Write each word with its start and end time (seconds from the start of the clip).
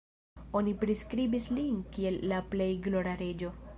Oni 0.59 0.71
priskribis 0.83 1.45
lin 1.57 1.77
kiel 1.97 2.19
la 2.33 2.41
plej 2.55 2.71
glora 2.89 3.15
reĝo. 3.21 3.53